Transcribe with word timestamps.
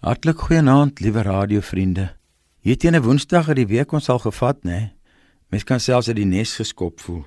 Hartlik 0.00 0.38
goeienaand, 0.40 1.00
liewe 1.04 1.22
radiovriende. 1.22 2.06
Hier 2.64 2.76
teen 2.78 2.94
'n 2.96 3.02
Woensdag 3.02 3.46
het 3.46 3.56
die 3.56 3.66
week 3.66 3.92
ons 3.92 4.08
al 4.08 4.18
gevat, 4.18 4.64
né? 4.64 4.92
Mens 5.48 5.64
kan 5.64 5.80
selfs 5.80 6.08
uit 6.08 6.16
die 6.16 6.24
nes 6.24 6.54
geskop 6.56 7.00
voel. 7.00 7.26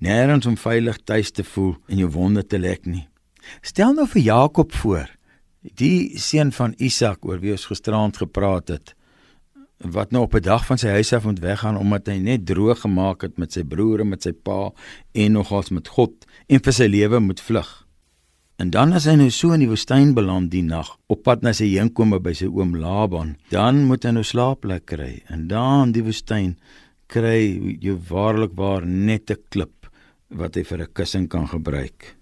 Nêrens 0.00 0.46
om 0.46 0.56
veilig 0.56 0.96
tuis 1.04 1.30
te 1.30 1.44
voel 1.44 1.76
en 1.86 1.96
jou 1.96 2.10
wonde 2.10 2.46
te 2.46 2.58
lek 2.58 2.86
nie. 2.86 3.08
Stel 3.60 3.92
nou 3.92 4.06
vir 4.06 4.22
Jakob 4.22 4.72
voor, 4.72 5.10
die 5.60 6.18
seun 6.18 6.52
van 6.52 6.74
Isak 6.78 7.24
oor 7.24 7.40
wie 7.40 7.52
ons 7.52 7.66
gisterand 7.66 8.16
gepraat 8.16 8.68
het, 8.68 8.94
wat 9.76 10.10
nou 10.10 10.22
op 10.22 10.34
'n 10.34 10.42
dag 10.42 10.66
van 10.66 10.78
sy 10.78 10.88
huis 10.88 11.12
af 11.12 11.24
moet 11.24 11.40
weggaan 11.40 11.76
omdat 11.76 12.06
hy 12.06 12.18
net 12.18 12.46
droog 12.46 12.80
gemaak 12.80 13.22
het 13.22 13.38
met 13.38 13.52
sy 13.52 13.62
broer 13.62 14.00
en 14.00 14.08
met 14.08 14.22
sy 14.22 14.32
pa 14.32 14.72
en 15.12 15.32
nogals 15.32 15.68
met 15.68 15.88
God 15.88 16.26
en 16.46 16.60
vir 16.60 16.72
sy 16.72 16.86
lewe 16.86 17.20
moet 17.20 17.40
vlug. 17.40 17.87
En 18.58 18.72
dan 18.74 18.90
as 18.92 19.06
hy 19.06 19.14
nou 19.14 19.28
so 19.30 19.54
in 19.54 19.62
die 19.62 19.70
woestyn 19.70 20.16
beland 20.16 20.50
die 20.50 20.64
nag, 20.66 20.88
op 21.06 21.22
pad 21.22 21.44
na 21.46 21.52
sy 21.54 21.68
heenkome 21.70 22.18
by 22.18 22.32
sy 22.34 22.48
oom 22.50 22.74
Laban, 22.74 23.36
dan 23.54 23.84
moet 23.86 24.02
hy 24.02 24.16
nou 24.16 24.24
slaapplek 24.26 24.88
kry. 24.90 25.12
En 25.30 25.46
daar 25.46 25.84
in 25.86 25.92
die 25.94 26.02
woestyn 26.02 26.56
kry 27.06 27.38
jy 27.78 27.94
waarlik 28.10 28.56
waar 28.58 28.86
net 28.86 29.30
'n 29.30 29.38
klip 29.50 29.86
wat 30.28 30.56
hy 30.56 30.64
vir 30.64 30.82
'n 30.82 30.92
kussing 30.92 31.28
kan 31.28 31.46
gebruik. 31.46 32.18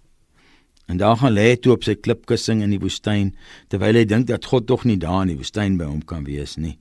En 0.89 0.97
daar 0.97 1.17
gaan 1.17 1.33
lê 1.33 1.51
hy 1.51 1.57
toe 1.57 1.73
op 1.73 1.85
sy 1.85 1.95
klipkussing 1.95 2.63
in 2.63 2.71
die 2.71 2.83
woestyn 2.83 3.35
terwyl 3.69 3.95
hy 3.95 4.05
dink 4.05 4.27
dat 4.27 4.45
God 4.45 4.67
tog 4.67 4.85
nie 4.85 4.99
daar 4.99 5.23
in 5.23 5.29
die 5.29 5.41
woestyn 5.41 5.79
by 5.79 5.85
hom 5.85 6.03
kan 6.03 6.25
wees 6.25 6.57
nie. 6.57 6.79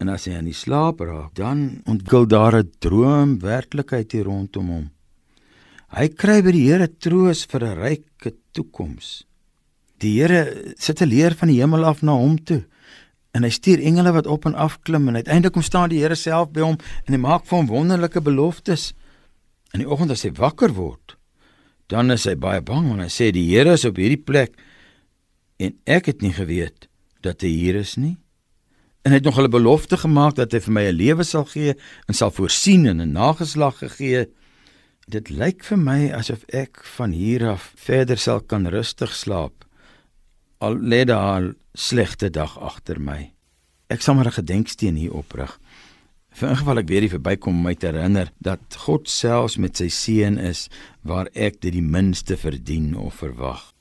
En 0.00 0.08
as 0.08 0.24
hy 0.24 0.34
aan 0.34 0.44
die 0.44 0.56
slaap 0.56 1.00
raak, 1.00 1.34
dan 1.34 1.82
ontwikkel 1.86 2.26
daar 2.26 2.56
'n 2.56 2.70
droom 2.80 3.38
werklikheid 3.38 4.12
hier 4.12 4.24
rondom 4.24 4.68
hom. 4.68 4.90
Hy 5.90 6.06
kry 6.14 6.38
by 6.38 6.52
die 6.54 6.68
Here 6.68 6.86
troos 6.86 7.42
vir 7.50 7.64
'n 7.66 7.78
ryke 7.82 8.30
toekoms. 8.54 9.24
Die 9.98 10.20
Here 10.20 10.74
sit 10.78 11.02
'n 11.02 11.08
leer 11.10 11.34
van 11.34 11.48
die 11.48 11.58
hemel 11.58 11.84
af 11.84 12.02
na 12.02 12.12
hom 12.12 12.38
toe 12.38 12.64
en 13.34 13.42
hy 13.42 13.50
stuur 13.50 13.82
engele 13.82 14.12
wat 14.12 14.26
op 14.26 14.46
en 14.46 14.54
af 14.54 14.78
klim 14.82 15.08
en 15.08 15.16
uiteindelik 15.16 15.52
kom 15.52 15.62
staan 15.62 15.90
die 15.90 15.98
Here 15.98 16.14
self 16.14 16.52
by 16.52 16.60
hom 16.60 16.78
en 17.06 17.14
hy 17.14 17.18
maak 17.18 17.44
vir 17.44 17.58
hom 17.58 17.66
wonderlike 17.66 18.20
beloftes. 18.20 18.94
In 19.74 19.80
die 19.80 19.88
oggend 19.88 20.10
as 20.10 20.22
hy 20.22 20.30
wakker 20.30 20.74
word, 20.74 21.16
dan 21.88 22.10
is 22.10 22.24
hy 22.24 22.34
baie 22.34 22.60
bang 22.60 22.86
want 22.86 23.00
hy 23.00 23.10
sê 23.10 23.32
die 23.32 23.50
Here 23.50 23.72
is 23.72 23.84
op 23.84 23.96
hierdie 23.96 24.24
plek 24.24 24.54
en 25.58 25.74
ek 25.86 26.06
het 26.06 26.22
nie 26.22 26.32
geweet 26.32 26.86
dat 27.20 27.42
hy 27.42 27.48
hier 27.48 27.74
is 27.74 27.96
nie. 27.96 28.16
En 29.02 29.10
hy 29.10 29.18
het 29.18 29.24
nog 29.24 29.40
'n 29.40 29.50
belofte 29.50 29.96
gemaak 29.96 30.36
dat 30.36 30.52
hy 30.52 30.60
vir 30.60 30.72
my 30.72 30.84
'n 30.86 30.96
lewe 30.96 31.24
sal 31.24 31.44
gee 31.44 31.74
en 32.06 32.14
sal 32.14 32.30
voorsien 32.30 32.86
en 32.86 33.00
'n 33.00 33.12
nageslag 33.12 33.78
gegee 33.78 34.30
Dit 35.10 35.26
lyk 35.34 35.64
vir 35.66 35.78
my 35.80 36.00
asof 36.14 36.44
ek 36.54 36.84
van 36.94 37.10
hier 37.16 37.42
af 37.50 37.72
verder 37.82 38.20
sal 38.20 38.38
kan 38.46 38.68
rustig 38.70 39.10
slaap. 39.16 39.64
Al 40.62 40.76
lê 40.78 41.02
daar 41.04 41.42
'n 41.42 41.56
slegte 41.74 42.30
dag 42.30 42.54
agter 42.58 43.00
my. 43.00 43.32
Ek 43.88 44.02
sal 44.02 44.14
maar 44.14 44.30
'n 44.30 44.38
gedenksteen 44.38 44.94
hier 44.94 45.12
oprig. 45.12 45.58
Vir 46.30 46.50
ingeval 46.50 46.78
ek 46.78 46.88
weer 46.88 47.08
verbykom 47.08 47.56
om 47.56 47.62
my 47.62 47.74
te 47.74 47.86
herinner 47.86 48.30
dat 48.38 48.60
God 48.76 49.08
selfs 49.08 49.56
met 49.56 49.76
sy 49.76 49.88
seun 49.88 50.38
is 50.38 50.68
waar 51.02 51.26
ek 51.34 51.60
dit 51.60 51.72
die 51.72 51.82
minste 51.82 52.36
verdien 52.36 52.96
of 52.96 53.14
verwag. 53.14 53.72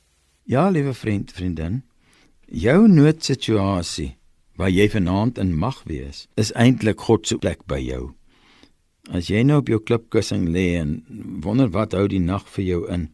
Ja, 0.46 0.70
liewe 0.70 0.94
vriend, 0.94 1.32
vriendin, 1.32 1.84
jou 2.48 2.88
noodsituasie 2.88 4.18
waar 4.56 4.70
jy 4.70 4.90
vanaand 4.90 5.38
in 5.38 5.58
mag 5.58 5.84
wees, 5.86 6.28
is 6.36 6.52
eintlik 6.54 7.00
God 7.00 7.28
se 7.28 7.38
plek 7.38 7.66
by 7.68 7.80
jou. 7.80 8.19
As 9.10 9.30
jy 9.30 9.42
nou 9.44 9.60
op 9.64 9.70
jou 9.72 9.80
klipkussing 9.82 10.50
lê 10.54 10.78
en 10.78 11.00
wonder 11.44 11.70
wat 11.74 11.96
hou 11.98 12.06
die 12.08 12.22
nag 12.22 12.46
vir 12.54 12.66
jou 12.66 12.82
in. 12.94 13.08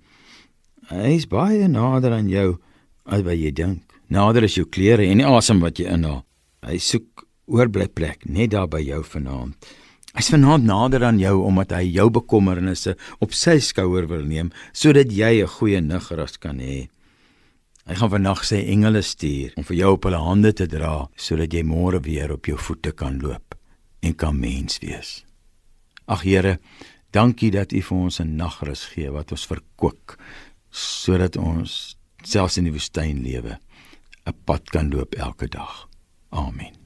Hy's 0.92 1.26
baie 1.32 1.68
nader 1.72 2.14
aan 2.14 2.28
jou 2.30 2.58
as 3.06 3.24
wat 3.26 3.40
jy 3.40 3.52
dink. 3.56 3.82
Nader 4.12 4.46
is 4.46 4.58
jou 4.58 4.68
klere 4.68 5.08
en 5.08 5.22
die 5.22 5.26
asem 5.28 5.64
wat 5.64 5.80
jy 5.80 5.88
inhaal. 5.90 6.26
Hy 6.66 6.78
soek 6.82 7.26
oorblyplek 7.48 8.26
net 8.30 8.54
daar 8.54 8.68
by 8.70 8.82
jou 8.84 9.02
vanaand. 9.06 9.56
Hy's 10.16 10.32
vanaand 10.32 10.68
nader 10.68 11.04
aan 11.04 11.20
jou 11.20 11.42
omdat 11.44 11.74
hy 11.76 11.90
jou 11.98 12.10
bekommernisse 12.14 12.96
op 13.24 13.34
sy 13.36 13.58
skouer 13.60 14.08
wil 14.08 14.24
neem 14.24 14.52
sodat 14.74 15.12
jy 15.12 15.44
'n 15.44 15.54
goeie 15.58 15.82
nagrus 15.82 16.38
kan 16.38 16.60
hê. 16.60 16.88
Hy 17.86 17.94
gaan 17.96 18.10
vannag 18.10 18.44
sy 18.44 18.64
engele 18.66 19.02
stuur 19.02 19.54
om 19.58 19.64
vir 19.64 19.78
jou 19.78 19.92
op 19.94 20.04
hulle 20.04 20.18
hande 20.18 20.54
te 20.54 20.66
dra 20.68 21.08
sodat 21.16 21.54
jy 21.54 21.64
môre 21.64 22.00
weer 22.02 22.32
op 22.32 22.46
jou 22.46 22.58
voete 22.58 22.92
kan 22.92 23.20
loop 23.20 23.56
en 24.02 24.14
kan 24.14 24.40
mens 24.40 24.80
wees. 24.80 25.26
Ag 26.06 26.22
Here, 26.22 26.60
dankie 27.12 27.52
dat 27.52 27.74
U 27.74 27.82
vir 27.82 27.98
ons 27.98 28.20
'n 28.20 28.36
nagrus 28.36 28.86
gee 28.94 29.10
wat 29.12 29.32
ons 29.32 29.46
verkoop 29.46 30.16
sodat 30.70 31.38
ons 31.38 31.98
selfs 32.24 32.58
in 32.58 32.64
die 32.64 32.74
woestyn 32.74 33.24
lewe 33.24 33.60
'n 34.26 34.34
pad 34.46 34.70
kan 34.70 34.90
loop 34.90 35.16
elke 35.16 35.48
dag. 35.48 35.88
Amen. 36.30 36.85